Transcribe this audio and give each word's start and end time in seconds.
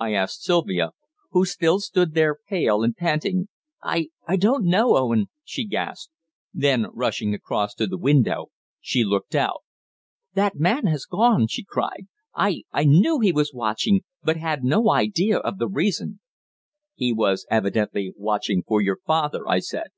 I 0.00 0.12
asked 0.12 0.42
Sylvia, 0.42 0.90
who 1.30 1.44
still 1.44 1.78
stood 1.78 2.12
there 2.12 2.36
pale 2.48 2.82
and 2.82 2.96
panting. 2.96 3.46
"I 3.80 4.08
I 4.26 4.34
don't 4.34 4.64
know, 4.64 4.96
Owen," 4.96 5.28
she 5.44 5.64
gasped. 5.64 6.10
Then, 6.52 6.86
rushing 6.92 7.32
across 7.32 7.74
to 7.74 7.86
the 7.86 7.96
window, 7.96 8.50
she 8.80 9.04
looked 9.04 9.36
out. 9.36 9.62
"That 10.34 10.56
man 10.56 10.86
has 10.86 11.04
gone!" 11.04 11.46
she 11.46 11.62
cried. 11.62 12.08
"I 12.34 12.64
I 12.72 12.86
knew 12.86 13.20
he 13.20 13.30
was 13.30 13.54
watching, 13.54 14.00
but 14.20 14.36
had 14.36 14.64
no 14.64 14.90
idea 14.90 15.38
of 15.38 15.58
the 15.58 15.68
reason." 15.68 16.18
"He 16.96 17.12
was 17.12 17.46
evidently 17.48 18.12
watching 18.16 18.64
for 18.66 18.80
your 18.80 18.98
father," 19.06 19.46
I 19.48 19.60
said. 19.60 19.90